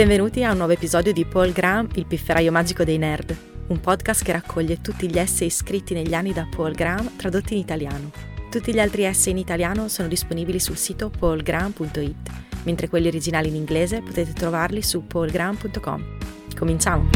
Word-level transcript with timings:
Benvenuti 0.00 0.42
a 0.44 0.52
un 0.52 0.56
nuovo 0.56 0.72
episodio 0.72 1.12
di 1.12 1.26
Paul 1.26 1.52
Graham, 1.52 1.86
il 1.96 2.06
pifferaio 2.06 2.50
magico 2.50 2.84
dei 2.84 2.96
nerd, 2.96 3.36
un 3.66 3.80
podcast 3.80 4.24
che 4.24 4.32
raccoglie 4.32 4.80
tutti 4.80 5.06
gli 5.06 5.18
essay 5.18 5.50
scritti 5.50 5.92
negli 5.92 6.14
anni 6.14 6.32
da 6.32 6.48
Paul 6.50 6.72
Graham 6.72 7.16
tradotti 7.16 7.52
in 7.52 7.60
italiano. 7.60 8.10
Tutti 8.50 8.72
gli 8.72 8.80
altri 8.80 9.04
essay 9.04 9.32
in 9.32 9.36
italiano 9.36 9.88
sono 9.88 10.08
disponibili 10.08 10.58
sul 10.58 10.78
sito 10.78 11.10
paulgraham.it, 11.10 12.30
mentre 12.62 12.88
quelli 12.88 13.08
originali 13.08 13.48
in 13.48 13.56
inglese 13.56 14.00
potete 14.00 14.32
trovarli 14.32 14.80
su 14.80 15.06
paulgraham.com. 15.06 16.16
Cominciamo! 16.56 17.10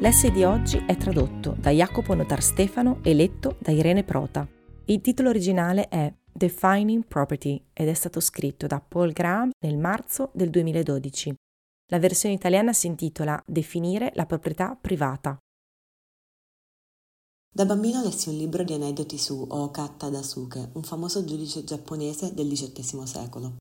L'essay 0.00 0.32
di 0.32 0.42
oggi 0.42 0.82
è 0.84 0.96
tradotto 0.96 1.54
da 1.56 1.70
Jacopo 1.70 2.14
Notar 2.14 2.42
Stefano 2.42 2.98
e 3.02 3.14
letto 3.14 3.54
da 3.60 3.70
Irene 3.70 4.02
Prota. 4.02 4.44
Il 4.86 5.00
titolo 5.00 5.28
originale 5.28 5.86
è 5.86 6.12
Defining 6.38 7.04
Property 7.04 7.60
ed 7.72 7.88
è 7.88 7.94
stato 7.94 8.20
scritto 8.20 8.68
da 8.68 8.80
Paul 8.80 9.10
Graham 9.10 9.50
nel 9.58 9.76
marzo 9.76 10.30
del 10.32 10.50
2012. 10.50 11.34
La 11.90 11.98
versione 11.98 12.36
italiana 12.36 12.72
si 12.72 12.86
intitola 12.86 13.42
Definire 13.44 14.12
la 14.14 14.24
proprietà 14.24 14.78
privata. 14.80 15.36
Da 17.52 17.64
bambino 17.64 18.04
lessi 18.04 18.28
un 18.28 18.36
libro 18.36 18.62
di 18.62 18.72
aneddoti 18.72 19.18
su 19.18 19.46
Oka 19.48 19.88
Tadasuke, 19.88 20.70
un 20.74 20.84
famoso 20.84 21.24
giudice 21.24 21.64
giapponese 21.64 22.32
del 22.32 22.48
XVIII 22.48 23.04
secolo. 23.04 23.56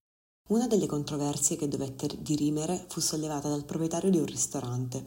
Una 0.50 0.68
delle 0.68 0.86
controversie 0.86 1.56
che 1.56 1.68
dovette 1.68 2.08
dirimere 2.20 2.86
fu 2.90 3.00
sollevata 3.00 3.50
dal 3.50 3.66
proprietario 3.66 4.12
di 4.12 4.20
un 4.20 4.26
ristorante. 4.26 5.06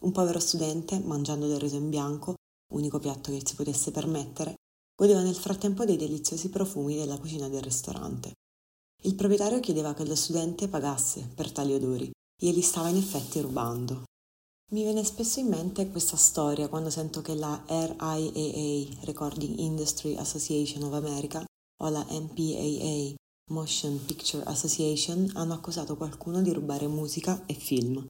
Un 0.00 0.10
povero 0.10 0.40
studente, 0.40 0.98
mangiando 0.98 1.46
del 1.46 1.60
riso 1.60 1.76
in 1.76 1.88
bianco, 1.88 2.34
unico 2.72 2.98
piatto 2.98 3.30
che 3.30 3.42
si 3.44 3.54
potesse 3.54 3.92
permettere, 3.92 4.56
godeva 5.02 5.22
nel 5.22 5.34
frattempo 5.34 5.84
dei 5.84 5.96
deliziosi 5.96 6.48
profumi 6.48 6.94
della 6.94 7.18
cucina 7.18 7.48
del 7.48 7.60
ristorante. 7.60 8.34
Il 9.02 9.16
proprietario 9.16 9.58
chiedeva 9.58 9.94
che 9.94 10.06
lo 10.06 10.14
studente 10.14 10.68
pagasse 10.68 11.28
per 11.34 11.50
tali 11.50 11.74
odori 11.74 12.08
e 12.40 12.50
gli 12.52 12.60
stava 12.60 12.86
in 12.86 12.98
effetti 12.98 13.40
rubando. 13.40 14.04
Mi 14.70 14.84
viene 14.84 15.02
spesso 15.02 15.40
in 15.40 15.48
mente 15.48 15.90
questa 15.90 16.16
storia 16.16 16.68
quando 16.68 16.88
sento 16.88 17.20
che 17.20 17.34
la 17.34 17.64
RIAA, 17.66 19.02
Recording 19.02 19.58
Industry 19.58 20.16
Association 20.16 20.84
of 20.84 20.92
America, 20.92 21.44
o 21.82 21.88
la 21.88 22.06
MPAA, 22.08 23.16
Motion 23.50 24.04
Picture 24.04 24.44
Association, 24.44 25.28
hanno 25.34 25.54
accusato 25.54 25.96
qualcuno 25.96 26.42
di 26.42 26.52
rubare 26.52 26.86
musica 26.86 27.44
e 27.46 27.54
film. 27.54 28.06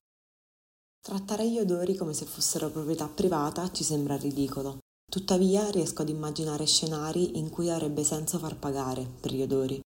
Trattare 1.00 1.50
gli 1.50 1.58
odori 1.58 1.96
come 1.96 2.12
se 2.12 2.26
fossero 2.26 2.68
proprietà 2.68 3.08
privata 3.08 3.72
ci 3.72 3.82
sembra 3.82 4.14
ridicolo, 4.16 4.80
Tuttavia 5.12 5.68
riesco 5.68 6.00
ad 6.00 6.08
immaginare 6.08 6.64
scenari 6.64 7.36
in 7.36 7.50
cui 7.50 7.68
avrebbe 7.68 8.02
senso 8.02 8.38
far 8.38 8.56
pagare 8.56 9.06
per 9.20 9.34
gli 9.34 9.42
odori. 9.42 9.78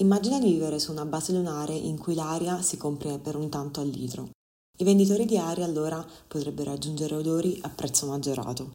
Immagina 0.00 0.40
di 0.40 0.50
vivere 0.50 0.80
su 0.80 0.90
una 0.90 1.04
base 1.04 1.32
lunare 1.32 1.72
in 1.72 1.96
cui 1.96 2.16
l'aria 2.16 2.60
si 2.62 2.76
compra 2.76 3.16
per 3.16 3.36
un 3.36 3.48
tanto 3.48 3.80
al 3.80 3.86
litro. 3.86 4.30
I 4.78 4.82
venditori 4.82 5.24
di 5.24 5.38
aria 5.38 5.64
allora 5.64 6.04
potrebbero 6.26 6.72
aggiungere 6.72 7.14
odori 7.14 7.60
a 7.62 7.68
prezzo 7.68 8.06
maggiorato. 8.06 8.72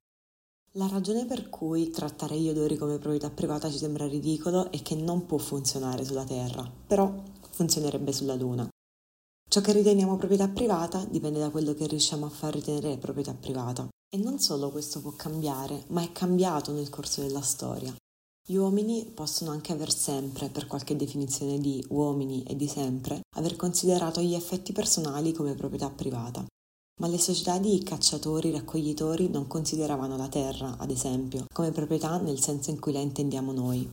La 0.75 0.87
ragione 0.87 1.25
per 1.25 1.49
cui 1.49 1.89
trattare 1.89 2.39
gli 2.39 2.47
odori 2.47 2.77
come 2.77 2.97
proprietà 2.97 3.29
privata 3.29 3.69
ci 3.69 3.77
sembra 3.77 4.07
ridicolo 4.07 4.71
è 4.71 4.81
che 4.81 4.95
non 4.95 5.25
può 5.25 5.39
funzionare 5.39 6.05
sulla 6.05 6.23
Terra, 6.23 6.71
però 6.87 7.21
funzionerebbe 7.49 8.13
sulla 8.13 8.35
Luna. 8.35 8.65
Ciò 9.49 9.59
che 9.59 9.73
riteniamo 9.73 10.15
proprietà 10.15 10.47
privata 10.47 11.03
dipende 11.03 11.39
da 11.39 11.49
quello 11.49 11.73
che 11.73 11.85
riusciamo 11.85 12.27
a 12.27 12.29
far 12.29 12.53
ritenere 12.53 12.97
proprietà 12.97 13.33
privata. 13.33 13.89
E 14.13 14.17
non 14.17 14.39
solo 14.39 14.71
questo 14.71 14.99
può 14.99 15.11
cambiare, 15.11 15.85
ma 15.87 16.03
è 16.03 16.11
cambiato 16.11 16.73
nel 16.73 16.89
corso 16.89 17.21
della 17.21 17.39
storia. 17.39 17.95
Gli 18.45 18.55
uomini 18.55 19.05
possono 19.05 19.51
anche 19.51 19.71
aver 19.71 19.89
sempre, 19.93 20.49
per 20.49 20.67
qualche 20.67 20.97
definizione 20.97 21.59
di 21.59 21.81
uomini 21.87 22.43
e 22.43 22.57
di 22.57 22.67
sempre, 22.67 23.21
aver 23.37 23.55
considerato 23.55 24.19
gli 24.19 24.33
effetti 24.33 24.73
personali 24.73 25.31
come 25.31 25.55
proprietà 25.55 25.89
privata. 25.89 26.45
Ma 26.99 27.07
le 27.07 27.17
società 27.17 27.57
di 27.57 27.81
cacciatori-raccoglitori 27.83 29.29
non 29.29 29.47
consideravano 29.47 30.17
la 30.17 30.27
terra, 30.27 30.75
ad 30.77 30.91
esempio, 30.91 31.45
come 31.53 31.71
proprietà 31.71 32.17
nel 32.17 32.41
senso 32.41 32.69
in 32.69 32.81
cui 32.81 32.91
la 32.91 32.99
intendiamo 32.99 33.53
noi. 33.53 33.89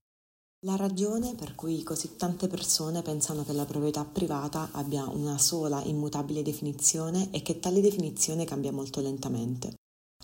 La 0.66 0.74
ragione 0.74 1.36
per 1.36 1.54
cui 1.54 1.84
così 1.84 2.16
tante 2.16 2.48
persone 2.48 3.02
pensano 3.02 3.44
che 3.44 3.52
la 3.52 3.64
proprietà 3.64 4.04
privata 4.04 4.70
abbia 4.72 5.06
una 5.08 5.38
sola 5.38 5.80
immutabile 5.84 6.42
definizione 6.42 7.30
è 7.30 7.40
che 7.40 7.60
tale 7.60 7.80
definizione 7.80 8.44
cambia 8.44 8.72
molto 8.72 9.00
lentamente. 9.00 9.77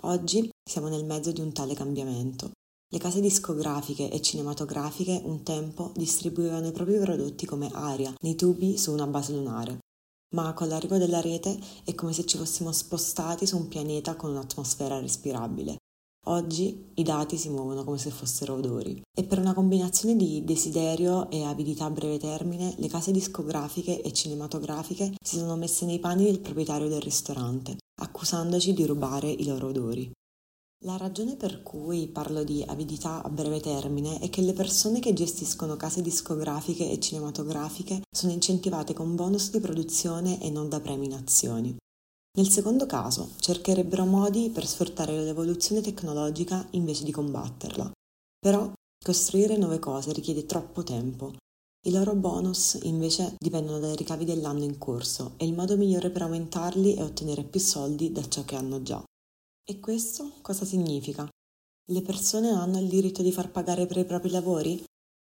Oggi 0.06 0.50
siamo 0.62 0.88
nel 0.88 1.06
mezzo 1.06 1.32
di 1.32 1.40
un 1.40 1.54
tale 1.54 1.72
cambiamento. 1.72 2.50
Le 2.92 2.98
case 2.98 3.22
discografiche 3.22 4.10
e 4.10 4.20
cinematografiche 4.20 5.18
un 5.24 5.42
tempo 5.42 5.92
distribuivano 5.96 6.66
i 6.66 6.72
propri 6.72 6.98
prodotti 6.98 7.46
come 7.46 7.70
aria 7.72 8.12
nei 8.20 8.34
tubi 8.34 8.76
su 8.76 8.92
una 8.92 9.06
base 9.06 9.32
lunare, 9.32 9.78
ma 10.34 10.52
con 10.52 10.68
l'arrivo 10.68 10.98
della 10.98 11.22
rete 11.22 11.58
è 11.84 11.94
come 11.94 12.12
se 12.12 12.26
ci 12.26 12.36
fossimo 12.36 12.70
spostati 12.70 13.46
su 13.46 13.56
un 13.56 13.68
pianeta 13.68 14.14
con 14.14 14.32
un'atmosfera 14.32 15.00
respirabile. 15.00 15.78
Oggi 16.26 16.90
i 16.94 17.02
dati 17.02 17.36
si 17.36 17.50
muovono 17.50 17.84
come 17.84 17.98
se 17.98 18.10
fossero 18.10 18.54
odori 18.54 19.02
e 19.14 19.24
per 19.24 19.38
una 19.38 19.52
combinazione 19.52 20.16
di 20.16 20.42
desiderio 20.42 21.30
e 21.30 21.44
avidità 21.44 21.84
a 21.84 21.90
breve 21.90 22.18
termine 22.18 22.74
le 22.78 22.88
case 22.88 23.12
discografiche 23.12 24.00
e 24.00 24.12
cinematografiche 24.12 25.12
si 25.22 25.36
sono 25.36 25.56
messe 25.56 25.84
nei 25.84 25.98
panni 25.98 26.24
del 26.24 26.40
proprietario 26.40 26.88
del 26.88 27.02
ristorante 27.02 27.76
accusandoci 28.00 28.72
di 28.72 28.86
rubare 28.86 29.30
i 29.30 29.44
loro 29.44 29.68
odori. 29.68 30.10
La 30.84 30.96
ragione 30.96 31.36
per 31.36 31.62
cui 31.62 32.08
parlo 32.08 32.44
di 32.44 32.62
avidità 32.66 33.22
a 33.22 33.28
breve 33.30 33.60
termine 33.60 34.18
è 34.18 34.28
che 34.28 34.42
le 34.42 34.52
persone 34.52 35.00
che 35.00 35.12
gestiscono 35.12 35.76
case 35.76 36.02
discografiche 36.02 36.90
e 36.90 36.98
cinematografiche 36.98 38.02
sono 38.10 38.32
incentivate 38.32 38.92
con 38.92 39.14
bonus 39.14 39.50
di 39.50 39.60
produzione 39.60 40.42
e 40.42 40.50
non 40.50 40.68
da 40.68 40.80
premi 40.80 41.06
in 41.06 41.14
azioni. 41.14 41.76
Nel 42.36 42.48
secondo 42.48 42.86
caso 42.86 43.30
cercherebbero 43.38 44.04
modi 44.04 44.50
per 44.50 44.66
sfruttare 44.66 45.22
l'evoluzione 45.22 45.80
tecnologica 45.80 46.66
invece 46.72 47.04
di 47.04 47.12
combatterla. 47.12 47.92
Però 48.38 48.72
costruire 49.04 49.56
nuove 49.56 49.78
cose 49.78 50.12
richiede 50.12 50.46
troppo 50.46 50.82
tempo 50.82 51.34
i 51.86 51.90
loro 51.90 52.14
bonus 52.14 52.78
invece 52.84 53.34
dipendono 53.38 53.78
dai 53.78 53.94
ricavi 53.94 54.24
dell'anno 54.24 54.64
in 54.64 54.78
corso 54.78 55.34
e 55.36 55.44
il 55.44 55.52
modo 55.52 55.76
migliore 55.76 56.08
per 56.08 56.22
aumentarli 56.22 56.94
è 56.94 57.02
ottenere 57.02 57.44
più 57.44 57.60
soldi 57.60 58.10
da 58.10 58.26
ciò 58.26 58.42
che 58.46 58.56
hanno 58.56 58.82
già. 58.82 59.04
E 59.62 59.80
questo 59.80 60.32
cosa 60.40 60.64
significa? 60.64 61.28
Le 61.90 62.00
persone 62.00 62.52
hanno 62.52 62.80
il 62.80 62.88
diritto 62.88 63.20
di 63.20 63.30
far 63.32 63.50
pagare 63.50 63.84
per 63.84 63.98
i 63.98 64.06
propri 64.06 64.30
lavori? 64.30 64.82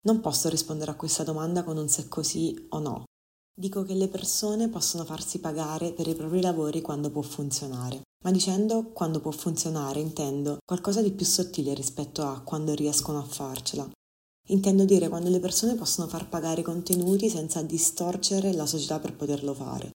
Non 0.07 0.21
posso 0.21 0.49
rispondere 0.49 0.89
a 0.89 0.95
questa 0.95 1.23
domanda 1.23 1.63
con 1.63 1.77
un 1.77 1.87
se 1.87 2.07
così 2.07 2.65
o 2.69 2.79
no. 2.79 3.03
Dico 3.59 3.83
che 3.83 3.93
le 3.93 4.07
persone 4.07 4.69
possono 4.69 5.03
farsi 5.03 5.39
pagare 5.39 5.91
per 5.91 6.07
i 6.07 6.15
propri 6.15 6.39
lavori 6.39 6.79
quando 6.79 7.09
può 7.09 7.21
funzionare. 7.21 8.03
Ma 8.23 8.31
dicendo 8.31 8.91
quando 8.93 9.19
può 9.19 9.31
funzionare 9.31 9.99
intendo 9.99 10.59
qualcosa 10.65 11.01
di 11.01 11.11
più 11.11 11.25
sottile 11.25 11.73
rispetto 11.73 12.21
a 12.21 12.39
quando 12.39 12.73
riescono 12.73 13.19
a 13.19 13.23
farcela. 13.23 13.85
Intendo 14.47 14.85
dire 14.85 15.09
quando 15.09 15.29
le 15.29 15.41
persone 15.41 15.75
possono 15.75 16.07
far 16.07 16.29
pagare 16.29 16.61
i 16.61 16.63
contenuti 16.63 17.29
senza 17.29 17.61
distorcere 17.61 18.53
la 18.53 18.65
società 18.65 18.97
per 18.99 19.13
poterlo 19.13 19.53
fare. 19.53 19.91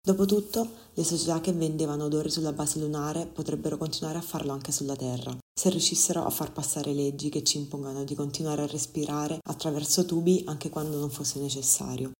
Dopotutto, 0.00 0.68
le 0.94 1.02
società 1.02 1.40
che 1.40 1.52
vendevano 1.52 2.04
odori 2.04 2.30
sulla 2.30 2.52
base 2.52 2.78
lunare 2.78 3.26
potrebbero 3.26 3.78
continuare 3.78 4.18
a 4.18 4.22
farlo 4.22 4.52
anche 4.52 4.70
sulla 4.70 4.94
Terra, 4.94 5.36
se 5.52 5.70
riuscissero 5.70 6.24
a 6.24 6.30
far 6.30 6.52
passare 6.52 6.94
leggi 6.94 7.30
che 7.30 7.42
ci 7.42 7.58
impongano 7.58 8.04
di 8.04 8.14
continuare 8.14 8.62
a 8.62 8.66
respirare 8.66 9.40
attraverso 9.42 10.04
tubi 10.04 10.44
anche 10.46 10.70
quando 10.70 11.00
non 11.00 11.10
fosse 11.10 11.40
necessario. 11.40 12.12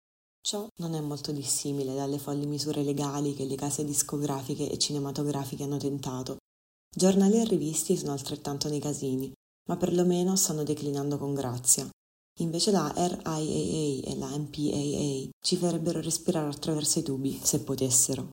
Ciò 0.48 0.66
non 0.76 0.94
è 0.94 1.00
molto 1.02 1.30
dissimile 1.30 1.94
dalle 1.94 2.18
folli 2.18 2.46
misure 2.46 2.82
legali 2.82 3.34
che 3.34 3.44
le 3.44 3.54
case 3.54 3.84
discografiche 3.84 4.70
e 4.70 4.78
cinematografiche 4.78 5.64
hanno 5.64 5.76
tentato. 5.76 6.38
Giornali 6.90 7.38
e 7.38 7.44
rivisti 7.44 7.98
sono 7.98 8.12
altrettanto 8.12 8.70
nei 8.70 8.80
casini, 8.80 9.30
ma 9.68 9.76
perlomeno 9.76 10.36
stanno 10.36 10.62
declinando 10.62 11.18
con 11.18 11.34
grazia. 11.34 11.86
Invece 12.40 12.70
la 12.70 12.90
RIAA 12.96 13.38
e 13.40 14.16
la 14.16 14.28
MPAA 14.38 15.28
ci 15.38 15.56
farebbero 15.58 16.00
respirare 16.00 16.48
attraverso 16.48 17.00
i 17.00 17.02
tubi, 17.02 17.38
se 17.42 17.60
potessero. 17.60 18.30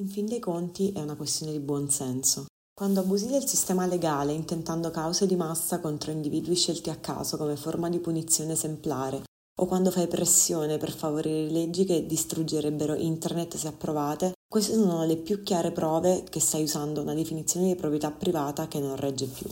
In 0.00 0.08
fin 0.08 0.24
dei 0.24 0.40
conti 0.40 0.92
è 0.92 1.02
una 1.02 1.16
questione 1.16 1.52
di 1.52 1.60
buon 1.60 1.90
senso. 1.90 2.46
Quando 2.72 3.00
abusi 3.00 3.26
del 3.26 3.46
sistema 3.46 3.84
legale 3.84 4.32
intentando 4.32 4.90
cause 4.90 5.26
di 5.26 5.36
massa 5.36 5.80
contro 5.80 6.12
individui 6.12 6.56
scelti 6.56 6.88
a 6.88 6.96
caso 6.96 7.36
come 7.36 7.56
forma 7.56 7.90
di 7.90 7.98
punizione 7.98 8.54
esemplare, 8.54 9.24
o 9.58 9.66
quando 9.66 9.90
fai 9.90 10.06
pressione 10.06 10.76
per 10.76 10.92
favorire 10.92 11.50
leggi 11.50 11.84
che 11.84 12.04
distruggerebbero 12.06 12.94
internet 12.94 13.56
se 13.56 13.68
approvate, 13.68 14.32
queste 14.46 14.74
sono 14.74 15.04
le 15.04 15.16
più 15.16 15.42
chiare 15.42 15.72
prove 15.72 16.24
che 16.28 16.40
stai 16.40 16.62
usando 16.62 17.00
una 17.00 17.14
definizione 17.14 17.68
di 17.68 17.74
proprietà 17.74 18.10
privata 18.10 18.68
che 18.68 18.80
non 18.80 18.96
regge 18.96 19.26
più. 19.26 19.48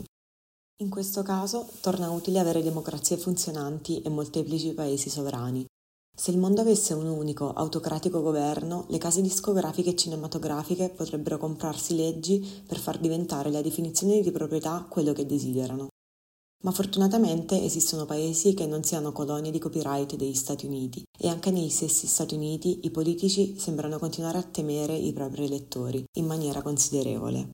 In 0.82 0.90
questo 0.90 1.22
caso 1.22 1.68
torna 1.80 2.10
utile 2.10 2.38
avere 2.38 2.62
democrazie 2.62 3.16
funzionanti 3.16 4.02
e 4.02 4.08
molteplici 4.08 4.74
paesi 4.74 5.08
sovrani. 5.08 5.64
Se 6.16 6.30
il 6.30 6.38
mondo 6.38 6.60
avesse 6.60 6.94
un 6.94 7.06
unico, 7.06 7.52
autocratico 7.52 8.20
governo, 8.20 8.84
le 8.88 8.98
case 8.98 9.20
discografiche 9.20 9.90
e 9.90 9.96
cinematografiche 9.96 10.90
potrebbero 10.90 11.38
comprarsi 11.38 11.96
leggi 11.96 12.62
per 12.66 12.78
far 12.78 12.98
diventare 12.98 13.50
la 13.50 13.62
definizione 13.62 14.20
di 14.20 14.30
proprietà 14.30 14.86
quello 14.88 15.12
che 15.12 15.26
desiderano. 15.26 15.88
Ma 16.64 16.70
fortunatamente 16.70 17.62
esistono 17.62 18.06
paesi 18.06 18.54
che 18.54 18.66
non 18.66 18.82
siano 18.82 19.12
colonie 19.12 19.50
di 19.50 19.58
copyright 19.58 20.16
degli 20.16 20.34
Stati 20.34 20.64
Uniti 20.64 21.02
e 21.18 21.28
anche 21.28 21.50
negli 21.50 21.68
stessi 21.68 22.06
Stati 22.06 22.34
Uniti 22.34 22.80
i 22.84 22.90
politici 22.90 23.58
sembrano 23.58 23.98
continuare 23.98 24.38
a 24.38 24.42
temere 24.42 24.96
i 24.96 25.12
propri 25.12 25.44
elettori 25.44 26.02
in 26.16 26.24
maniera 26.24 26.62
considerevole. 26.62 27.50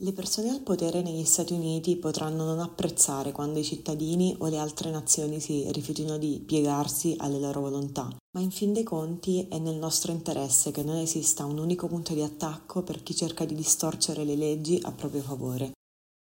Le 0.00 0.12
persone 0.12 0.50
al 0.50 0.60
potere 0.60 1.02
negli 1.02 1.24
Stati 1.24 1.54
Uniti 1.54 1.96
potranno 1.96 2.44
non 2.44 2.58
apprezzare 2.58 3.30
quando 3.30 3.60
i 3.60 3.64
cittadini 3.64 4.34
o 4.40 4.48
le 4.48 4.58
altre 4.58 4.90
nazioni 4.90 5.40
si 5.40 5.64
rifiutino 5.70 6.18
di 6.18 6.42
piegarsi 6.44 7.14
alle 7.18 7.38
loro 7.38 7.60
volontà, 7.60 8.14
ma 8.36 8.40
in 8.40 8.50
fin 8.50 8.72
dei 8.72 8.82
conti 8.82 9.46
è 9.48 9.58
nel 9.58 9.76
nostro 9.76 10.10
interesse 10.10 10.72
che 10.72 10.82
non 10.82 10.96
esista 10.96 11.44
un 11.44 11.58
unico 11.58 11.86
punto 11.86 12.12
di 12.12 12.22
attacco 12.22 12.82
per 12.82 13.04
chi 13.04 13.14
cerca 13.14 13.44
di 13.44 13.54
distorcere 13.54 14.24
le 14.24 14.34
leggi 14.34 14.80
a 14.82 14.90
proprio 14.90 15.22
favore. 15.22 15.70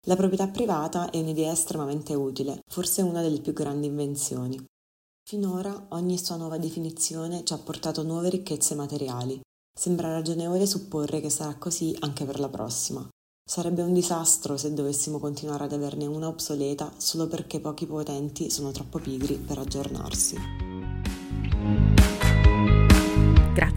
La 0.08 0.16
proprietà 0.16 0.48
privata 0.48 1.10
è 1.10 1.20
un'idea 1.20 1.52
estremamente 1.52 2.12
utile, 2.14 2.64
forse 2.66 3.02
una 3.02 3.22
delle 3.22 3.40
più 3.40 3.52
grandi 3.52 3.86
invenzioni. 3.86 4.60
Finora 5.24 5.86
ogni 5.90 6.18
sua 6.18 6.34
nuova 6.34 6.58
definizione 6.58 7.44
ci 7.44 7.52
ha 7.52 7.58
portato 7.58 8.02
nuove 8.02 8.28
ricchezze 8.28 8.74
materiali. 8.74 9.40
Sembra 9.72 10.10
ragionevole 10.10 10.66
supporre 10.66 11.20
che 11.20 11.30
sarà 11.30 11.54
così 11.54 11.96
anche 12.00 12.24
per 12.24 12.40
la 12.40 12.48
prossima. 12.48 13.08
Sarebbe 13.48 13.82
un 13.82 13.92
disastro 13.92 14.56
se 14.56 14.74
dovessimo 14.74 15.20
continuare 15.20 15.64
ad 15.64 15.72
averne 15.72 16.06
una 16.06 16.26
obsoleta 16.26 16.92
solo 16.96 17.28
perché 17.28 17.60
pochi 17.60 17.86
potenti 17.86 18.50
sono 18.50 18.72
troppo 18.72 18.98
pigri 18.98 19.36
per 19.36 19.58
aggiornarsi. 19.58 20.36